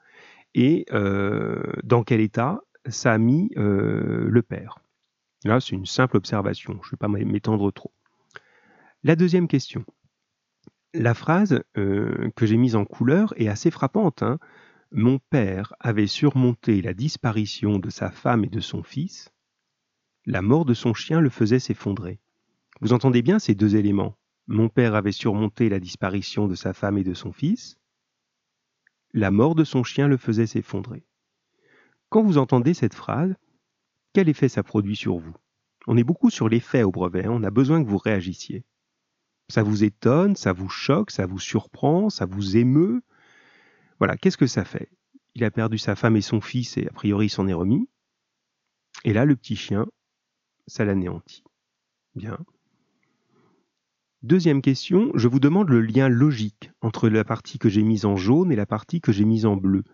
et 0.54 0.86
euh, 0.92 1.62
dans 1.84 2.02
quel 2.02 2.20
état 2.20 2.60
ça 2.88 3.12
a 3.12 3.18
mis 3.18 3.50
euh, 3.56 4.26
le 4.28 4.42
père? 4.42 4.78
Là, 5.44 5.60
c'est 5.60 5.76
une 5.76 5.86
simple 5.86 6.16
observation, 6.16 6.78
je 6.82 6.88
ne 6.88 6.90
vais 6.92 6.96
pas 6.96 7.08
m'étendre 7.08 7.72
trop. 7.72 7.92
La 9.04 9.14
deuxième 9.14 9.46
question. 9.46 9.84
La 10.94 11.14
phrase 11.14 11.62
euh, 11.76 12.30
que 12.34 12.46
j'ai 12.46 12.56
mise 12.56 12.74
en 12.74 12.84
couleur 12.84 13.32
est 13.36 13.48
assez 13.48 13.70
frappante. 13.70 14.22
Hein. 14.22 14.38
Mon 14.90 15.18
père 15.30 15.74
avait 15.80 16.06
surmonté 16.06 16.82
la 16.82 16.94
disparition 16.94 17.78
de 17.78 17.90
sa 17.90 18.10
femme 18.10 18.44
et 18.44 18.48
de 18.48 18.60
son 18.60 18.82
fils. 18.82 19.30
La 20.26 20.42
mort 20.42 20.64
de 20.64 20.74
son 20.74 20.94
chien 20.94 21.20
le 21.20 21.30
faisait 21.30 21.58
s'effondrer. 21.58 22.18
Vous 22.80 22.92
entendez 22.92 23.22
bien 23.22 23.38
ces 23.38 23.54
deux 23.54 23.76
éléments. 23.76 24.16
Mon 24.46 24.68
père 24.68 24.94
avait 24.94 25.12
surmonté 25.12 25.68
la 25.68 25.78
disparition 25.78 26.48
de 26.48 26.54
sa 26.54 26.72
femme 26.72 26.96
et 26.98 27.04
de 27.04 27.14
son 27.14 27.32
fils. 27.32 27.78
La 29.14 29.30
mort 29.30 29.54
de 29.54 29.64
son 29.64 29.84
chien 29.84 30.08
le 30.08 30.16
faisait 30.16 30.46
s'effondrer. 30.46 31.04
Quand 32.10 32.22
vous 32.22 32.38
entendez 32.38 32.74
cette 32.74 32.94
phrase, 32.94 33.34
quel 34.12 34.28
effet 34.28 34.48
ça 34.48 34.62
produit 34.62 34.96
sur 34.96 35.18
vous? 35.18 35.34
On 35.86 35.96
est 35.96 36.04
beaucoup 36.04 36.30
sur 36.30 36.48
l'effet 36.48 36.82
au 36.82 36.90
brevet, 36.90 37.26
on 37.28 37.42
a 37.42 37.50
besoin 37.50 37.82
que 37.82 37.88
vous 37.88 37.98
réagissiez. 37.98 38.64
Ça 39.48 39.62
vous 39.62 39.84
étonne, 39.84 40.36
ça 40.36 40.52
vous 40.52 40.68
choque, 40.68 41.10
ça 41.10 41.26
vous 41.26 41.38
surprend, 41.38 42.10
ça 42.10 42.26
vous 42.26 42.56
émeut? 42.56 43.02
Voilà, 43.98 44.16
qu'est-ce 44.16 44.36
que 44.36 44.46
ça 44.46 44.64
fait? 44.64 44.90
Il 45.34 45.44
a 45.44 45.50
perdu 45.50 45.78
sa 45.78 45.96
femme 45.96 46.16
et 46.16 46.20
son 46.20 46.40
fils 46.40 46.76
et 46.76 46.86
a 46.86 46.92
priori 46.92 47.28
s'en 47.28 47.48
est 47.48 47.54
remis. 47.54 47.88
Et 49.04 49.12
là, 49.12 49.24
le 49.24 49.36
petit 49.36 49.56
chien, 49.56 49.86
ça 50.66 50.84
l'anéantit. 50.84 51.44
Bien. 52.14 52.38
Deuxième 54.24 54.62
question, 54.62 55.12
je 55.14 55.28
vous 55.28 55.38
demande 55.38 55.68
le 55.68 55.80
lien 55.80 56.08
logique 56.08 56.72
entre 56.80 57.08
la 57.08 57.22
partie 57.22 57.60
que 57.60 57.68
j'ai 57.68 57.84
mise 57.84 58.04
en 58.04 58.16
jaune 58.16 58.50
et 58.50 58.56
la 58.56 58.66
partie 58.66 59.00
que 59.00 59.12
j'ai 59.12 59.24
mise 59.24 59.46
en 59.46 59.54
bleu. 59.54 59.84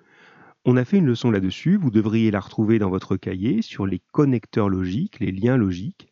On 0.65 0.79
a 0.79 0.87
fait 0.87 0.97
une 0.97 1.05
leçon 1.05 1.31
là-dessus, 1.31 1.77
vous 1.77 1.91
devriez 1.91 2.31
la 2.31 2.41
retrouver 2.41 2.79
dans 2.79 2.89
votre 2.89 3.19
cahier 3.19 3.61
sur 3.61 3.85
les 3.85 4.01
connecteurs 4.13 4.71
logiques, 4.71 5.21
les 5.21 5.31
liens 5.31 5.59
logiques. 5.59 6.09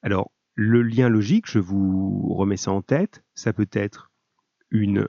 Alors, 0.00 0.32
le 0.54 0.80
lien 0.80 1.10
logique, 1.10 1.44
je 1.46 1.58
vous 1.58 2.32
remets 2.32 2.56
ça 2.56 2.72
en 2.72 2.80
tête, 2.80 3.22
ça 3.34 3.52
peut 3.52 3.68
être 3.72 4.10
une 4.70 5.06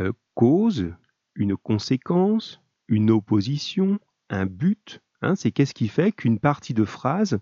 euh, 0.00 0.12
cause, 0.34 0.92
une 1.36 1.56
conséquence, 1.56 2.60
une 2.88 3.12
opposition, 3.12 4.00
un 4.30 4.46
but. 4.46 5.00
Hein, 5.22 5.36
c'est 5.36 5.52
qu'est-ce 5.52 5.74
qui 5.74 5.86
fait 5.86 6.10
qu'une 6.10 6.40
partie 6.40 6.74
de 6.74 6.84
phrase 6.84 7.38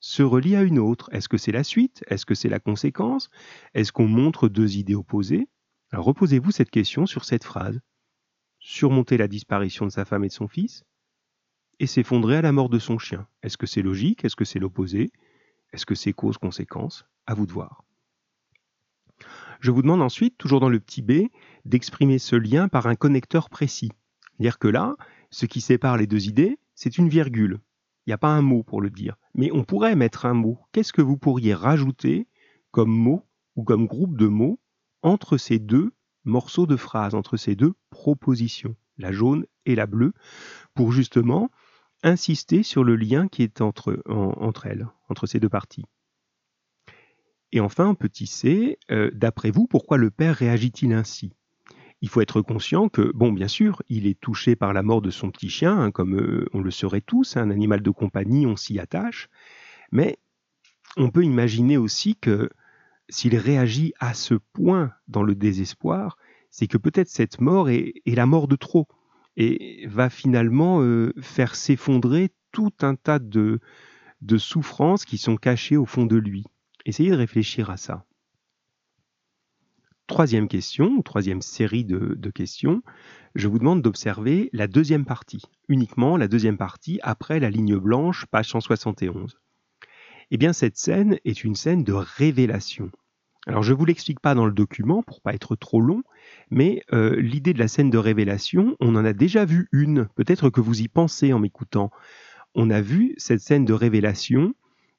se 0.00 0.22
relie 0.22 0.56
à 0.56 0.62
une 0.62 0.78
autre. 0.78 1.08
Est-ce 1.12 1.28
que 1.28 1.38
c'est 1.38 1.52
la 1.52 1.64
suite? 1.64 2.02
Est-ce 2.08 2.26
que 2.26 2.34
c'est 2.34 2.48
la 2.48 2.58
conséquence? 2.58 3.30
Est-ce 3.74 3.92
qu'on 3.92 4.08
montre 4.08 4.48
deux 4.48 4.76
idées 4.76 4.94
opposées? 4.94 5.48
Reposez-vous 5.92 6.50
cette 6.50 6.70
question 6.70 7.06
sur 7.06 7.24
cette 7.24 7.44
phrase. 7.44 7.80
Surmonter 8.58 9.16
la 9.16 9.28
disparition 9.28 9.86
de 9.86 9.90
sa 9.90 10.04
femme 10.04 10.24
et 10.24 10.28
de 10.28 10.32
son 10.32 10.48
fils 10.48 10.84
et 11.78 11.86
s'effondrer 11.86 12.36
à 12.36 12.42
la 12.42 12.52
mort 12.52 12.68
de 12.68 12.78
son 12.78 12.98
chien. 12.98 13.26
Est-ce 13.42 13.56
que 13.56 13.66
c'est 13.66 13.82
logique? 13.82 14.24
Est-ce 14.24 14.36
que 14.36 14.44
c'est 14.44 14.58
l'opposé? 14.58 15.12
Est-ce 15.72 15.86
que 15.86 15.94
c'est 15.94 16.12
cause-conséquence 16.12 17.06
À 17.26 17.34
vous 17.34 17.46
de 17.46 17.52
voir. 17.52 17.84
Je 19.60 19.70
vous 19.70 19.82
demande 19.82 20.02
ensuite, 20.02 20.36
toujours 20.36 20.60
dans 20.60 20.68
le 20.68 20.80
petit 20.80 21.02
b, 21.02 21.28
d'exprimer 21.64 22.18
ce 22.18 22.36
lien 22.36 22.68
par 22.68 22.86
un 22.86 22.96
connecteur 22.96 23.48
précis. 23.48 23.92
Dire 24.38 24.58
que 24.58 24.68
là, 24.68 24.94
ce 25.30 25.46
qui 25.46 25.60
sépare 25.60 25.96
les 25.96 26.06
deux 26.06 26.28
idées, 26.28 26.58
c'est 26.74 26.98
une 26.98 27.08
virgule. 27.08 27.60
Il 28.06 28.10
n'y 28.10 28.14
a 28.14 28.18
pas 28.18 28.28
un 28.28 28.42
mot 28.42 28.62
pour 28.62 28.80
le 28.80 28.90
dire. 28.90 29.16
Mais 29.34 29.50
on 29.52 29.64
pourrait 29.64 29.96
mettre 29.96 30.26
un 30.26 30.34
mot. 30.34 30.58
Qu'est-ce 30.72 30.92
que 30.92 31.02
vous 31.02 31.16
pourriez 31.16 31.54
rajouter 31.54 32.26
comme 32.70 32.90
mot 32.90 33.26
ou 33.56 33.64
comme 33.64 33.86
groupe 33.86 34.16
de 34.16 34.26
mots 34.26 34.60
entre 35.02 35.36
ces 35.36 35.58
deux 35.58 35.92
morceaux 36.24 36.66
de 36.66 36.76
phrase, 36.76 37.14
entre 37.14 37.36
ces 37.36 37.54
deux 37.54 37.74
propositions 37.90 38.76
la 39.00 39.12
jaune 39.12 39.46
et 39.66 39.74
la 39.74 39.86
bleue, 39.86 40.12
pour 40.74 40.92
justement 40.92 41.50
insister 42.02 42.62
sur 42.62 42.84
le 42.84 42.96
lien 42.96 43.28
qui 43.28 43.42
est 43.42 43.60
entre, 43.60 44.02
entre 44.06 44.66
elles, 44.66 44.86
entre 45.08 45.26
ces 45.26 45.40
deux 45.40 45.48
parties? 45.48 45.84
Et 47.52 47.60
enfin, 47.60 47.94
petit 47.94 48.26
c, 48.26 48.78
euh, 48.90 49.10
d'après 49.12 49.50
vous, 49.50 49.66
pourquoi 49.66 49.96
le 49.96 50.10
père 50.10 50.36
réagit-il 50.36 50.92
ainsi? 50.92 51.32
Il 52.02 52.08
faut 52.08 52.20
être 52.20 52.40
conscient 52.40 52.88
que, 52.88 53.12
bon, 53.14 53.32
bien 53.32 53.48
sûr, 53.48 53.82
il 53.88 54.06
est 54.06 54.18
touché 54.18 54.56
par 54.56 54.72
la 54.72 54.82
mort 54.82 55.02
de 55.02 55.10
son 55.10 55.30
petit 55.30 55.50
chien, 55.50 55.78
hein, 55.78 55.90
comme 55.90 56.16
euh, 56.18 56.46
on 56.52 56.60
le 56.60 56.70
serait 56.70 57.02
tous, 57.02 57.36
un 57.36 57.50
animal 57.50 57.82
de 57.82 57.90
compagnie, 57.90 58.46
on 58.46 58.56
s'y 58.56 58.78
attache, 58.78 59.28
mais 59.92 60.18
on 60.96 61.10
peut 61.10 61.24
imaginer 61.24 61.76
aussi 61.76 62.16
que 62.16 62.50
s'il 63.08 63.36
réagit 63.36 63.92
à 64.00 64.14
ce 64.14 64.34
point 64.34 64.92
dans 65.08 65.22
le 65.22 65.34
désespoir, 65.34 66.16
c'est 66.50 66.66
que 66.66 66.78
peut-être 66.78 67.08
cette 67.08 67.40
mort 67.40 67.68
est, 67.68 67.94
la 68.06 68.26
mort 68.26 68.48
de 68.48 68.56
trop 68.56 68.86
et 69.36 69.86
va 69.86 70.10
finalement 70.10 70.82
euh, 70.82 71.12
faire 71.20 71.54
s'effondrer 71.54 72.30
tout 72.52 72.72
un 72.82 72.94
tas 72.94 73.18
de, 73.18 73.60
de 74.22 74.38
souffrances 74.38 75.04
qui 75.04 75.18
sont 75.18 75.36
cachées 75.36 75.76
au 75.76 75.86
fond 75.86 76.06
de 76.06 76.16
lui. 76.16 76.44
Essayez 76.84 77.10
de 77.10 77.16
réfléchir 77.16 77.70
à 77.70 77.76
ça. 77.76 78.04
Troisième 80.10 80.48
question, 80.48 81.02
troisième 81.02 81.40
série 81.40 81.84
de, 81.84 82.30
questions, 82.30 82.82
je 83.36 83.46
vous 83.46 83.60
demande 83.60 83.80
d'observer 83.80 84.50
la 84.52 84.66
deuxième 84.66 85.04
partie, 85.04 85.40
uniquement 85.68 86.16
la 86.16 86.26
deuxième 86.26 86.56
partie 86.56 86.98
après 87.04 87.38
la 87.38 87.48
ligne 87.48 87.76
blanche, 87.76 88.26
page 88.26 88.48
171. 88.48 89.38
Eh 90.32 90.36
bien, 90.36 90.52
cette 90.52 90.76
scène 90.76 91.20
est 91.24 91.44
une 91.44 91.54
scène 91.54 91.84
de 91.84 91.92
révélation. 91.92 92.90
Alors, 93.46 93.62
je 93.62 93.72
ne 93.72 93.78
vous 93.78 93.84
l'explique 93.84 94.18
pas 94.18 94.34
dans 94.34 94.46
le 94.46 94.52
document 94.52 95.04
pour 95.04 95.20
pas 95.20 95.32
être 95.32 95.54
trop 95.54 95.80
long, 95.80 96.02
mais 96.50 96.82
euh, 96.92 97.14
l'idée 97.20 97.52
de 97.52 97.60
la 97.60 97.68
scène 97.68 97.88
de 97.88 97.96
révélation, 97.96 98.76
on 98.80 98.96
en 98.96 99.04
a 99.04 99.12
déjà 99.12 99.44
vu 99.44 99.68
une. 99.70 100.08
Peut-être 100.16 100.50
que 100.50 100.60
vous 100.60 100.82
y 100.82 100.88
pensez 100.88 101.32
en 101.32 101.38
m'écoutant. 101.38 101.92
On 102.56 102.70
a 102.70 102.80
vu 102.80 103.14
cette 103.16 103.40
scène 103.40 103.64
de 103.64 103.72
révélation 103.72 104.54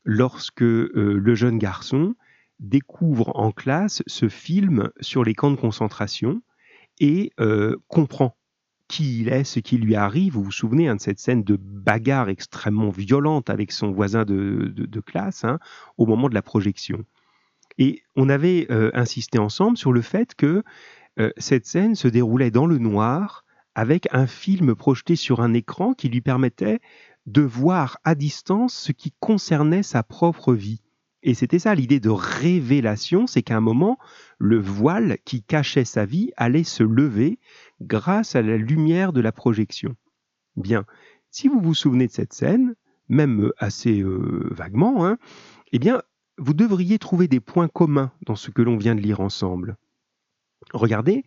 lorsque 0.06 0.64
euh, 0.64 1.20
le 1.22 1.36
jeune 1.36 1.58
garçon 1.58 2.16
découvre 2.62 3.36
en 3.36 3.52
classe 3.52 4.04
ce 4.08 4.30
film 4.30 4.90
sur 5.02 5.24
les 5.24 5.34
camps 5.34 5.52
de 5.52 5.58
concentration 5.58 6.42
et 7.00 7.34
euh, 7.40 7.76
comprend 7.88 8.38
qui 8.88 9.22
il 9.22 9.30
est, 9.30 9.44
ce 9.44 9.60
qui 9.60 9.78
lui 9.78 9.96
arrive. 9.96 10.34
Vous 10.34 10.44
vous 10.44 10.52
souvenez 10.52 10.88
hein, 10.88 10.96
de 10.96 11.02
cette 11.02 11.20
scène 11.20 11.44
de 11.44 11.58
bagarre 11.58 12.30
extrêmement 12.30 12.90
violente 12.90 13.50
avec 13.50 13.72
son 13.72 13.92
voisin 13.92 14.26
de, 14.26 15.00
classe 15.06 15.44
hein, 15.44 15.60
au 15.98 16.06
moment 16.06 16.30
de 16.30 16.34
la 16.34 16.42
projection. 16.42 17.04
Et 17.78 18.04
on 18.16 18.30
avait 18.30 18.68
euh, 18.70 18.92
insisté 18.94 19.40
ensemble 19.40 19.78
sur 19.78 19.94
le 19.94 20.02
fait 20.02 20.36
que 20.36 20.64
euh, 21.20 21.32
cette 21.38 21.66
scène 21.66 21.96
se 21.96 22.08
déroulait 22.08 22.52
dans 22.52 22.66
le 22.66 22.78
noir 22.78 23.44
avec 23.76 24.08
un 24.12 24.28
film 24.28 24.76
projeté 24.76 25.16
sur 25.16 25.40
un 25.40 25.54
écran 25.54 25.94
qui 25.94 26.10
lui 26.10 26.22
permettait 26.22 26.80
de 27.26 27.42
voir 27.42 27.98
à 28.04 28.14
distance 28.14 28.74
ce 28.74 28.92
qui 28.92 29.14
concernait 29.20 29.84
sa 29.84 30.04
propre 30.04 30.54
vie. 30.54 30.82
Et 31.24 31.34
c'était 31.34 31.60
ça 31.60 31.76
l'idée 31.76 32.00
de 32.00 32.10
révélation, 32.10 33.28
c'est 33.28 33.44
qu'à 33.44 33.58
un 33.58 33.62
moment, 33.62 33.98
le 34.40 34.60
voile 34.60 35.18
qui 35.24 35.44
cachait 35.44 35.86
sa 35.86 36.06
vie 36.06 36.32
allait 36.36 36.64
se 36.64 36.84
lever 36.84 37.38
grâce 37.82 38.36
à 38.36 38.42
la 38.42 38.58
lumière 38.58 39.14
de 39.14 39.22
la 39.22 39.32
projection. 39.32 39.96
Bien, 40.56 40.86
si 41.30 41.48
vous 41.48 41.60
vous 41.60 41.76
souvenez 41.76 42.08
de 42.08 42.12
cette 42.12 42.34
scène, 42.34 42.76
même 43.08 43.52
assez 43.58 44.02
euh, 44.02 44.48
vaguement, 44.52 45.06
hein, 45.06 45.18
eh 45.72 45.80
bien, 45.80 46.02
vous 46.38 46.54
devriez 46.54 46.98
trouver 46.98 47.28
des 47.28 47.40
points 47.40 47.68
communs 47.68 48.12
dans 48.26 48.36
ce 48.36 48.50
que 48.50 48.62
l'on 48.62 48.78
vient 48.78 48.96
de 48.96 49.02
lire 49.02 49.20
ensemble. 49.20 49.78
Regardez 50.74 51.24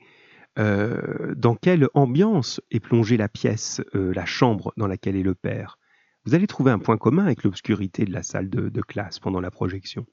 euh, 0.59 1.35
dans 1.37 1.55
quelle 1.55 1.89
ambiance 1.95 2.61
est 2.71 2.81
plongée 2.81 3.17
la 3.17 3.29
pièce, 3.29 3.81
euh, 3.95 4.13
la 4.15 4.25
chambre 4.25 4.73
dans 4.77 4.87
laquelle 4.87 5.17
est 5.17 5.23
le 5.23 5.35
père 5.35 5.79
vous 6.25 6.35
allez 6.35 6.47
trouver 6.47 6.71
un 6.71 6.79
point 6.79 6.97
commun 6.97 7.25
avec 7.25 7.45
l'obscurité 7.45 8.05
de 8.05 8.13
la 8.13 8.23
salle 8.23 8.49
de, 8.49 8.81
classe 8.81 9.19
pendant 9.19 9.41
la 9.41 9.51
projection? 9.51 10.07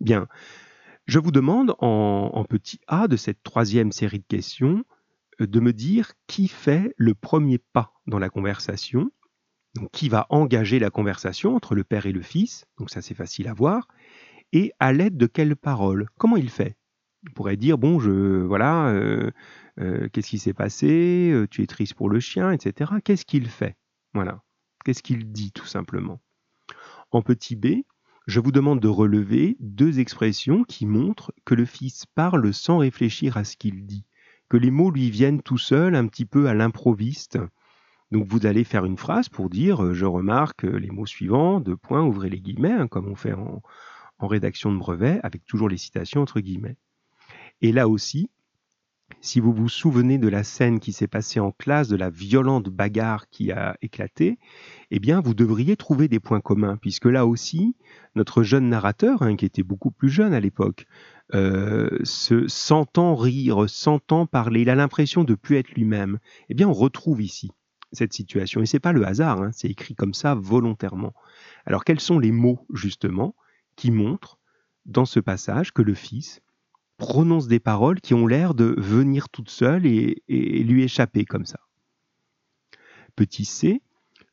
Bien, 0.00 0.26
je 1.06 1.18
vous 1.18 1.30
demande 1.30 1.74
en, 1.78 2.44
petit 2.44 2.80
A 2.88 3.08
de 3.08 3.16
cette 3.16 3.42
troisième 3.42 3.92
série 3.92 4.18
de 4.18 4.24
questions 4.26 4.84
euh, 5.40 5.46
de 5.46 5.60
me 5.60 5.72
dire 5.72 6.12
qui 6.26 6.48
fait 6.48 6.92
le 6.96 7.14
premier 7.14 7.58
pas 7.58 7.92
dans 8.06 8.18
la 8.18 8.28
conversation, 8.28 9.10
qui 9.92 10.08
va 10.08 10.26
engager 10.30 10.78
la 10.78 10.90
conversation 10.90 11.54
entre 11.54 11.74
le 11.74 11.84
père 11.84 12.06
et 12.06 12.12
le 12.12 12.22
fils, 12.22 12.66
donc 12.78 12.90
ça 12.90 13.02
c'est 13.02 13.14
facile 13.14 13.46
à 13.46 13.54
voir, 13.54 13.88
et 14.52 14.72
à 14.80 14.92
l'aide 14.92 15.16
de 15.16 15.26
quelles 15.26 15.56
paroles? 15.56 16.08
Comment 16.18 16.36
il 16.36 16.50
fait? 16.50 16.76
On 17.28 17.32
pourrait 17.32 17.56
dire, 17.56 17.76
bon, 17.76 17.98
je, 17.98 18.42
voilà, 18.42 18.88
euh, 18.88 19.30
euh, 19.80 20.08
qu'est-ce 20.12 20.30
qui 20.30 20.38
s'est 20.38 20.54
passé? 20.54 21.44
Tu 21.50 21.62
es 21.62 21.66
triste 21.66 21.94
pour 21.94 22.08
le 22.08 22.20
chien, 22.20 22.52
etc. 22.52 22.92
Qu'est-ce 23.04 23.26
qu'il 23.26 23.48
fait? 23.48 23.76
Voilà. 24.14 24.42
Qu'est-ce 24.86 25.02
qu'il 25.02 25.32
dit 25.32 25.50
tout 25.50 25.66
simplement 25.66 26.20
En 27.10 27.20
petit 27.20 27.56
b, 27.56 27.82
je 28.28 28.38
vous 28.38 28.52
demande 28.52 28.78
de 28.78 28.86
relever 28.86 29.56
deux 29.58 29.98
expressions 29.98 30.62
qui 30.62 30.86
montrent 30.86 31.32
que 31.44 31.56
le 31.56 31.64
Fils 31.64 32.06
parle 32.06 32.54
sans 32.54 32.78
réfléchir 32.78 33.36
à 33.36 33.42
ce 33.42 33.56
qu'il 33.56 33.84
dit, 33.84 34.04
que 34.48 34.56
les 34.56 34.70
mots 34.70 34.92
lui 34.92 35.10
viennent 35.10 35.42
tout 35.42 35.58
seuls, 35.58 35.96
un 35.96 36.06
petit 36.06 36.24
peu 36.24 36.46
à 36.46 36.54
l'improviste. 36.54 37.36
Donc 38.12 38.28
vous 38.28 38.46
allez 38.46 38.62
faire 38.62 38.84
une 38.84 38.96
phrase 38.96 39.28
pour 39.28 39.50
dire 39.50 39.82
euh, 39.84 39.92
je 39.92 40.06
remarque 40.06 40.62
les 40.62 40.92
mots 40.92 41.04
suivants, 41.04 41.58
deux 41.58 41.76
points, 41.76 42.04
ouvrez 42.04 42.30
les 42.30 42.40
guillemets, 42.40 42.70
hein, 42.70 42.86
comme 42.86 43.08
on 43.08 43.16
fait 43.16 43.32
en, 43.32 43.62
en 44.20 44.26
rédaction 44.28 44.72
de 44.72 44.78
brevet, 44.78 45.18
avec 45.24 45.44
toujours 45.46 45.68
les 45.68 45.78
citations 45.78 46.22
entre 46.22 46.38
guillemets. 46.38 46.76
Et 47.60 47.72
là 47.72 47.88
aussi, 47.88 48.30
si 49.20 49.40
vous 49.40 49.52
vous 49.52 49.68
souvenez 49.68 50.18
de 50.18 50.28
la 50.28 50.44
scène 50.44 50.80
qui 50.80 50.92
s'est 50.92 51.06
passée 51.06 51.40
en 51.40 51.52
classe, 51.52 51.88
de 51.88 51.96
la 51.96 52.10
violente 52.10 52.68
bagarre 52.68 53.28
qui 53.28 53.52
a 53.52 53.76
éclaté, 53.82 54.38
eh 54.90 54.98
bien, 54.98 55.20
vous 55.20 55.34
devriez 55.34 55.76
trouver 55.76 56.08
des 56.08 56.20
points 56.20 56.40
communs, 56.40 56.76
puisque 56.76 57.06
là 57.06 57.26
aussi, 57.26 57.76
notre 58.14 58.42
jeune 58.42 58.68
narrateur, 58.68 59.22
hein, 59.22 59.36
qui 59.36 59.44
était 59.44 59.62
beaucoup 59.62 59.90
plus 59.90 60.08
jeune 60.08 60.34
à 60.34 60.40
l'époque, 60.40 60.86
euh, 61.34 61.98
se 62.04 62.46
sentant 62.48 63.14
rire, 63.14 63.68
sentant 63.68 64.26
parler, 64.26 64.62
il 64.62 64.70
a 64.70 64.74
l'impression 64.74 65.24
de 65.24 65.34
plus 65.34 65.56
être 65.56 65.72
lui-même. 65.72 66.18
Eh 66.48 66.54
bien, 66.54 66.68
on 66.68 66.72
retrouve 66.72 67.22
ici 67.22 67.50
cette 67.92 68.12
situation, 68.12 68.60
et 68.60 68.66
c'est 68.66 68.80
pas 68.80 68.92
le 68.92 69.06
hasard, 69.06 69.40
hein, 69.40 69.50
c'est 69.52 69.68
écrit 69.68 69.94
comme 69.94 70.14
ça 70.14 70.34
volontairement. 70.34 71.14
Alors, 71.64 71.84
quels 71.84 72.00
sont 72.00 72.18
les 72.18 72.32
mots 72.32 72.66
justement 72.72 73.34
qui 73.76 73.90
montrent 73.90 74.38
dans 74.84 75.04
ce 75.04 75.20
passage 75.20 75.72
que 75.72 75.82
le 75.82 75.94
Fils 75.94 76.42
prononce 76.96 77.46
des 77.46 77.60
paroles 77.60 78.00
qui 78.00 78.14
ont 78.14 78.26
l'air 78.26 78.54
de 78.54 78.74
venir 78.78 79.28
toutes 79.28 79.50
seules 79.50 79.86
et, 79.86 80.22
lui 80.28 80.82
échapper 80.82 81.24
comme 81.24 81.44
ça. 81.44 81.60
Petit 83.14 83.44
c, 83.44 83.82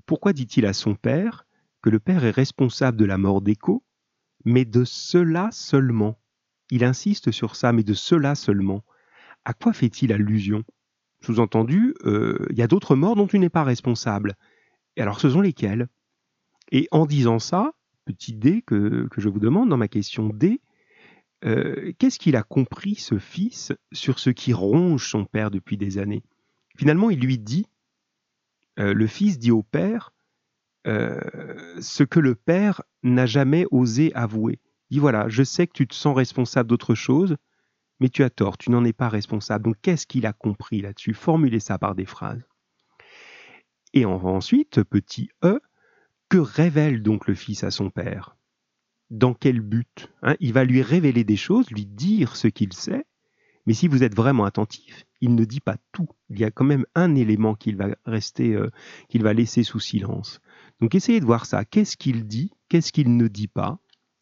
pourquoi 0.05 0.33
dit-il 0.33 0.65
à 0.65 0.73
son 0.73 0.95
père 0.95 1.45
que 1.81 1.89
le 1.89 1.99
père 1.99 2.23
est 2.23 2.31
responsable 2.31 2.97
de 2.97 3.05
la 3.05 3.17
mort 3.17 3.41
d'Écho, 3.41 3.83
mais 4.45 4.65
de 4.65 4.83
cela 4.83 5.49
seulement? 5.51 6.17
Il 6.69 6.83
insiste 6.83 7.31
sur 7.31 7.55
ça, 7.55 7.73
mais 7.73 7.83
de 7.83 7.93
cela 7.93 8.35
seulement. 8.35 8.83
À 9.45 9.53
quoi 9.53 9.73
fait-il 9.73 10.11
allusion? 10.13 10.63
Sous-entendu, 11.21 11.95
euh, 12.05 12.45
il 12.49 12.57
y 12.57 12.61
a 12.61 12.67
d'autres 12.67 12.95
morts 12.95 13.15
dont 13.15 13.27
tu 13.27 13.39
n'es 13.39 13.49
pas 13.49 13.63
responsable. 13.63 14.35
Et 14.95 15.01
alors 15.01 15.19
ce 15.19 15.29
sont 15.29 15.41
lesquelles 15.41 15.87
Et 16.71 16.87
en 16.91 17.05
disant 17.05 17.39
ça, 17.39 17.73
petit 18.05 18.33
d 18.33 18.61
que 18.61 19.07
je 19.15 19.29
vous 19.29 19.39
demande 19.39 19.69
dans 19.69 19.77
ma 19.77 19.87
question 19.87 20.29
d, 20.29 20.61
euh, 21.45 21.91
qu'est-ce 21.99 22.19
qu'il 22.19 22.35
a 22.35 22.43
compris, 22.43 22.95
ce 22.95 23.17
fils, 23.17 23.73
sur 23.91 24.19
ce 24.19 24.29
qui 24.29 24.53
ronge 24.53 25.07
son 25.07 25.25
père 25.25 25.51
depuis 25.51 25.77
des 25.77 25.97
années? 25.97 26.23
Finalement, 26.77 27.09
il 27.09 27.19
lui 27.19 27.37
dit, 27.37 27.67
euh, 28.79 28.93
le 28.93 29.07
fils 29.07 29.39
dit 29.39 29.51
au 29.51 29.63
père, 29.63 30.13
euh, 30.87 31.19
ce 31.81 32.03
que 32.03 32.19
le 32.19 32.35
père 32.35 32.81
n'a 33.03 33.25
jamais 33.25 33.65
osé 33.71 34.13
avouer. 34.15 34.59
Il 34.89 34.95
dit, 34.95 34.99
voilà, 34.99 35.27
je 35.29 35.43
sais 35.43 35.67
que 35.67 35.73
tu 35.73 35.87
te 35.87 35.95
sens 35.95 36.15
responsable 36.15 36.69
d'autre 36.69 36.95
chose, 36.95 37.35
mais 37.99 38.09
tu 38.09 38.23
as 38.23 38.29
tort, 38.29 38.57
tu 38.57 38.69
n'en 38.71 38.83
es 38.83 38.93
pas 38.93 39.09
responsable. 39.09 39.65
Donc 39.65 39.75
qu'est-ce 39.81 40.07
qu'il 40.07 40.25
a 40.25 40.33
compris 40.33 40.81
là-dessus? 40.81 41.13
Formulez 41.13 41.59
ça 41.59 41.77
par 41.77 41.95
des 41.95 42.05
phrases. 42.05 42.45
Et 43.93 44.05
ensuite, 44.05 44.83
petit 44.83 45.29
e, 45.43 45.59
que 46.27 46.37
révèle 46.37 47.03
donc 47.03 47.27
le 47.27 47.35
fils 47.35 47.63
à 47.63 47.69
son 47.69 47.91
père? 47.91 48.35
Dans 49.09 49.33
quel 49.33 49.59
but 49.61 50.11
hein 50.21 50.35
Il 50.39 50.53
va 50.53 50.63
lui 50.63 50.81
révéler 50.81 51.23
des 51.23 51.35
choses, 51.37 51.69
lui 51.71 51.85
dire 51.85 52.35
ce 52.35 52.47
qu'il 52.47 52.73
sait, 52.73 53.05
mais 53.65 53.73
si 53.73 53.87
vous 53.87 54.03
êtes 54.03 54.15
vraiment 54.15 54.45
attentif, 54.45 55.05
il 55.21 55.35
ne 55.35 55.45
dit 55.45 55.61
pas 55.61 55.77
tout. 55.91 56.09
Il 56.29 56.39
y 56.39 56.43
a 56.43 56.51
quand 56.51 56.65
même 56.65 56.85
un 56.95 57.15
élément 57.15 57.55
qu'il 57.55 57.77
va 57.77 57.95
rester, 58.05 58.53
euh, 58.53 58.69
qu'il 59.07 59.23
va 59.23 59.33
laisser 59.33 59.63
sous 59.63 59.79
silence. 59.79 60.41
Donc 60.81 60.95
essayez 60.95 61.19
de 61.19 61.25
voir 61.25 61.45
ça. 61.45 61.63
Qu'est-ce 61.63 61.95
qu'il 61.95 62.27
dit? 62.27 62.51
Qu'est-ce 62.67 62.91
qu'il 62.91 63.15
ne 63.15 63.27
dit 63.27 63.47
pas? 63.47 63.79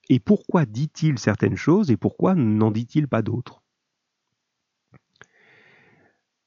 Et 0.09 0.19
pourquoi 0.19 0.65
dit-il 0.65 1.17
certaines 1.17 1.55
choses 1.55 1.89
et 1.89 1.97
pourquoi 1.97 2.35
n'en 2.35 2.69
dit-il 2.69 3.07
pas 3.07 3.21
d'autres? 3.21 3.63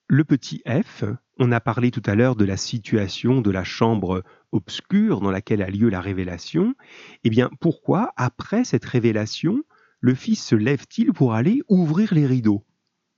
Le 0.07 0.23
petit 0.25 0.63
f, 0.67 1.05
on 1.39 1.53
a 1.53 1.61
parlé 1.61 1.91
tout 1.91 2.03
à 2.07 2.15
l'heure 2.15 2.37
de 2.37 2.45
la 2.45 2.57
situation 2.57 3.41
de 3.41 3.51
la 3.51 3.65
chambre 3.65 4.23
obscure 4.53 5.21
dans 5.21 5.31
laquelle 5.31 5.63
a 5.63 5.71
lieu 5.71 5.89
la 5.89 6.01
révélation. 6.01 6.75
Eh 7.25 7.31
bien, 7.31 7.51
pourquoi, 7.61 8.13
après 8.17 8.65
cette 8.65 8.85
révélation, 8.85 9.63
le 10.01 10.15
Fils 10.15 10.45
se 10.45 10.55
lève-t-il 10.55 11.13
pour 11.13 11.35
aller 11.35 11.63
ouvrir 11.69 12.15
les 12.15 12.27
rideaux? 12.27 12.65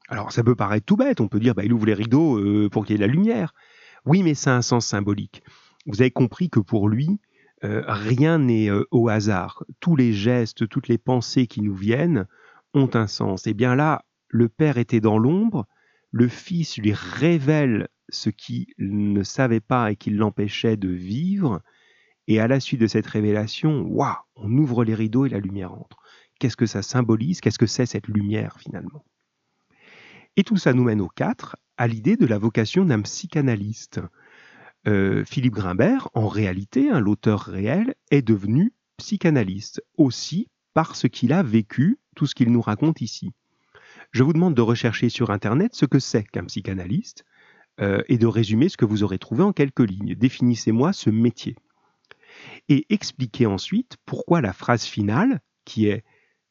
Alors 0.09 0.33
ça 0.33 0.45
peut 0.45 0.55
paraître 0.55 0.87
tout 0.87 0.97
bête, 0.97 1.21
on 1.21 1.29
peut 1.29 1.41
dire 1.41 1.55
bah, 1.55 1.65
il 1.65 1.73
ouvre 1.73 1.87
les 1.87 1.95
rideaux 1.95 2.39
euh, 2.39 2.69
pour 2.71 2.87
qu'il 2.87 2.95
y 2.95 2.95
ait 2.95 3.03
de 3.03 3.07
la 3.07 3.13
lumière. 3.13 3.55
Oui, 4.05 4.23
mais 4.23 4.35
ça 4.35 4.55
a 4.55 4.57
un 4.57 4.63
sens 4.63 4.87
symbolique. 4.87 5.43
Vous 5.85 6.01
avez 6.01 6.13
compris 6.13 6.49
que 6.49 6.61
pour 6.61 6.89
lui, 6.89 7.19
euh, 7.65 7.83
rien 7.87 8.39
n'est 8.39 8.71
euh, 8.71 8.85
au 8.93 9.09
hasard. 9.09 9.65
Tous 9.81 9.97
les 9.97 10.13
gestes, 10.13 10.69
toutes 10.69 10.89
les 10.89 10.99
pensées 10.99 11.47
qui 11.47 11.61
nous 11.61 11.75
viennent 11.75 12.27
ont 12.73 12.91
un 12.95 13.09
sens. 13.09 13.47
Et 13.47 13.55
bien 13.55 13.75
là, 13.75 14.05
le 14.29 14.49
Père 14.49 14.79
était 14.79 15.01
dans 15.01 15.19
l'ombre, 15.19 15.67
le 16.13 16.29
Fils 16.29 16.79
lui 16.79 16.93
révèle 16.93 17.89
ce 18.09 18.31
qu'il 18.31 18.67
ne 18.79 19.23
savait 19.23 19.61
pas 19.61 19.93
et 19.93 19.97
qui 19.97 20.11
l'empêchait 20.11 20.77
de 20.77 20.89
vivre, 20.89 21.63
et 22.29 22.41
à 22.41 22.49
la 22.49 22.61
suite 22.61 22.81
de 22.81 22.87
cette 22.87 23.07
révélation, 23.07 23.83
waouh, 23.83 24.17
on 24.35 24.51
ouvre 24.59 24.85
les 24.85 24.95
rideaux 24.95 25.27
et 25.27 25.31
la 25.31 25.39
lumière 25.39 25.73
entre. 25.73 25.99
Qu'est-ce 26.39 26.57
que 26.57 26.67
ça 26.67 26.83
symbolise? 26.83 27.41
Qu'est-ce 27.41 27.59
que 27.59 27.67
c'est 27.67 27.87
cette 27.87 28.09
lumière 28.09 28.59
finalement? 28.59 29.05
Et 30.37 30.45
tout 30.45 30.57
ça 30.57 30.73
nous 30.73 30.85
mène 30.85 31.01
au 31.01 31.09
4, 31.09 31.57
à 31.77 31.87
l'idée 31.87 32.17
de 32.17 32.27
la 32.27 32.39
vocation 32.39 32.85
d'un 32.85 33.01
psychanalyste. 33.03 34.01
Euh, 34.87 35.25
Philippe 35.25 35.55
Grimbert, 35.55 36.11
en 36.15 36.29
réalité, 36.29 36.91
un 36.91 37.01
l'auteur 37.01 37.41
réel, 37.41 37.95
est 38.11 38.23
devenu 38.23 38.75
psychanalyste, 38.99 39.83
aussi 39.97 40.49
parce 40.75 41.09
qu'il 41.09 41.33
a 41.33 41.43
vécu 41.43 41.99
tout 42.15 42.27
ce 42.27 42.35
qu'il 42.35 42.53
nous 42.53 42.61
raconte 42.61 43.01
ici. 43.01 43.33
Je 44.13 44.23
vous 44.23 44.33
demande 44.33 44.55
de 44.55 44.63
rechercher 44.63 45.09
sur 45.09 45.31
Internet 45.31 45.75
ce 45.75 45.87
que 45.87 45.99
c'est 45.99 46.25
qu'un 46.25 46.45
psychanalyste 46.45 47.25
euh, 47.81 48.03
et 48.09 48.17
de 48.19 48.27
résumer 48.27 48.69
ce 48.69 48.77
que 48.77 48.85
vous 48.85 49.03
aurez 49.03 49.19
trouvé 49.19 49.43
en 49.43 49.53
quelques 49.53 49.81
lignes. 49.81 50.15
Définissez-moi 50.15 50.93
ce 50.93 51.11
métier. 51.11 51.57
Et 52.69 52.87
expliquez 52.89 53.47
ensuite 53.47 53.97
pourquoi 54.07 54.41
la 54.41 54.53
phrase 54.53 54.85
finale, 54.85 55.41
qui 55.65 55.87
est 55.87 56.05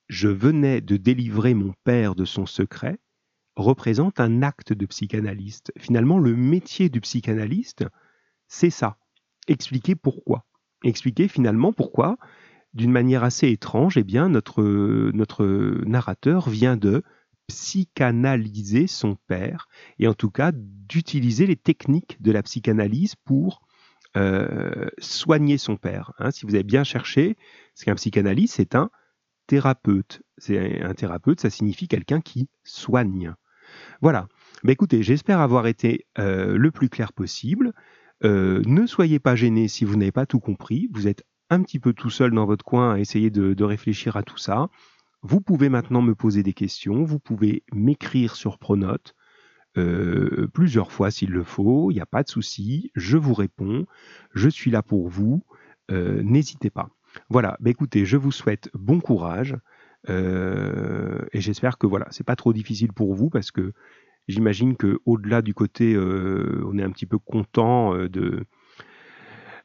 Je 0.07 0.27
venais 0.27 0.81
de 0.81 0.97
délivrer 0.97 1.53
mon 1.53 1.73
père 1.83 2.13
de 2.13 2.25
son 2.25 2.45
secret, 2.45 2.99
représente 3.55 4.19
un 4.19 4.41
acte 4.41 4.73
de 4.73 4.85
psychanalyste. 4.85 5.71
Finalement, 5.77 6.19
le 6.19 6.35
métier 6.35 6.89
du 6.89 7.01
psychanalyste, 7.01 7.85
c'est 8.47 8.69
ça. 8.69 8.97
Expliquer 9.47 9.95
pourquoi. 9.95 10.45
Expliquer 10.83 11.27
finalement 11.27 11.73
pourquoi, 11.73 12.17
d'une 12.73 12.91
manière 12.91 13.23
assez 13.23 13.49
étrange, 13.49 13.97
eh 13.97 14.03
bien, 14.03 14.29
notre 14.29 14.61
narrateur 15.85 16.49
vient 16.49 16.77
de 16.77 17.03
psychanalyser 17.47 18.87
son 18.87 19.15
père, 19.27 19.67
et 19.99 20.07
en 20.07 20.13
tout 20.13 20.31
cas 20.31 20.51
d'utiliser 20.53 21.45
les 21.45 21.55
techniques 21.55 22.21
de 22.21 22.31
la 22.31 22.43
psychanalyse 22.43 23.15
pour 23.15 23.61
euh, 24.17 24.89
soigner 24.97 25.57
son 25.57 25.75
père. 25.77 26.13
Hein. 26.19 26.31
si 26.31 26.45
vous 26.45 26.55
avez 26.55 26.63
bien 26.63 26.83
cherché, 26.83 27.37
ce 27.73 27.85
qu'un 27.85 27.95
psychanalyste, 27.95 28.55
c'est 28.55 28.75
un 28.75 28.89
thérapeute. 29.47 30.21
C'est 30.37 30.81
un 30.81 30.93
thérapeute, 30.93 31.41
ça 31.41 31.49
signifie 31.49 31.87
quelqu'un 31.87 32.21
qui 32.21 32.49
soigne. 32.63 33.33
Voilà. 34.01 34.27
Mais 34.63 34.73
écoutez, 34.73 35.03
j'espère 35.03 35.39
avoir 35.39 35.67
été 35.67 36.05
euh, 36.17 36.57
le 36.57 36.71
plus 36.71 36.89
clair 36.89 37.13
possible. 37.13 37.73
Euh, 38.23 38.61
ne 38.65 38.85
soyez 38.85 39.19
pas 39.19 39.35
gênés 39.35 39.67
si 39.67 39.85
vous 39.85 39.97
n'avez 39.97 40.11
pas 40.11 40.25
tout 40.25 40.39
compris. 40.39 40.87
Vous 40.93 41.07
êtes 41.07 41.23
un 41.49 41.61
petit 41.61 41.79
peu 41.79 41.93
tout 41.93 42.09
seul 42.09 42.31
dans 42.31 42.45
votre 42.45 42.65
coin 42.65 42.95
à 42.95 42.99
essayer 42.99 43.29
de, 43.29 43.63
réfléchir 43.63 44.17
à 44.17 44.23
tout 44.23 44.37
ça. 44.37 44.69
Vous 45.27 45.41
pouvez 45.41 45.69
maintenant 45.69 46.03
me 46.03 46.13
poser 46.13 46.43
des 46.43 46.53
questions. 46.53 47.03
Vous 47.03 47.17
pouvez 47.17 47.63
m'écrire 47.73 48.35
sur 48.35 48.59
Pronote. 48.59 49.15
Euh, 49.75 50.47
plusieurs 50.53 50.91
fois 50.91 51.09
s'il 51.09 51.31
le 51.31 51.43
faut, 51.43 51.89
il 51.89 51.95
n'y 51.95 51.99
a 51.99 52.05
pas 52.05 52.21
de 52.21 52.29
souci, 52.29 52.91
je 52.95 53.17
vous 53.17 53.33
réponds, 53.33 53.85
je 54.33 54.47
suis 54.47 54.71
là 54.71 54.81
pour 54.81 55.09
vous, 55.09 55.43
euh, 55.91 56.21
n'hésitez 56.21 56.69
pas. 56.69 56.89
Voilà, 57.27 57.57
bah 57.59 57.71
écoutez, 57.71 58.05
je 58.05 58.15
vous 58.15 58.31
souhaite 58.31 58.69
bon 58.73 59.01
courage 59.01 59.57
et 60.07 61.41
j'espère 61.41 61.79
que 61.79 61.87
voilà, 61.87 62.05
c'est 62.11 62.23
pas 62.23 62.35
trop 62.35 62.53
difficile 62.53 62.93
pour 62.93 63.15
vous 63.15 63.31
parce 63.31 63.49
que 63.49 63.73
J'imagine 64.27 64.75
que 64.75 64.99
au-delà 65.05 65.41
du 65.41 65.53
côté, 65.53 65.93
euh, 65.93 66.63
on 66.65 66.77
est 66.79 66.83
un 66.83 66.89
petit 66.89 67.05
peu 67.05 67.19
content 67.19 67.93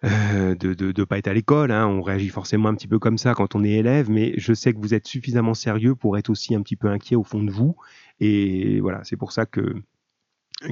euh, 0.05 0.55
de 0.55 0.71
euh, 0.71 0.93
de 0.93 1.01
ne 1.01 1.05
pas 1.05 1.19
être 1.19 1.29
à 1.29 1.35
l'école. 1.35 1.71
Hein. 1.71 1.87
On 1.87 2.03
réagit 2.03 2.29
forcément 2.29 2.69
un 2.69 2.75
petit 2.75 2.89
peu 2.89 2.99
comme 2.99 3.19
ça 3.19 3.35
quand 3.35 3.55
on 3.55 3.65
est 3.65 3.73
élève, 3.73 4.11
mais 4.11 4.35
je 4.37 4.53
sais 4.55 4.73
que 4.73 4.79
vous 4.79 4.95
êtes 4.95 5.07
suffisamment 5.07 5.55
sérieux 5.55 5.95
pour 5.95 6.17
être 6.19 6.31
aussi 6.31 6.55
un 6.55 6.63
petit 6.63 6.77
peu 6.77 6.89
inquiet 6.89 7.17
au 7.17 7.25
fond 7.25 7.43
de 7.43 7.51
vous. 7.51 7.77
Et 8.21 8.81
voilà, 8.81 9.03
c'est 9.05 9.17
pour 9.17 9.33
ça 9.33 9.47
que 9.47 9.83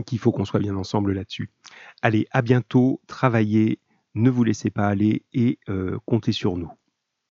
qu'il 0.05 0.19
faut 0.19 0.33
qu'on 0.33 0.45
soit 0.45 0.61
bien 0.61 0.77
ensemble 0.77 1.13
là-dessus. 1.13 1.51
Allez, 2.03 2.27
à 2.31 2.43
bientôt, 2.43 3.01
travaillez, 3.07 3.81
ne 4.15 4.29
vous 4.29 4.45
laissez 4.45 4.71
pas 4.71 4.87
aller 4.87 5.25
et 5.33 5.59
comptez 6.05 6.33
sur 6.33 6.57
nous. 6.59 6.71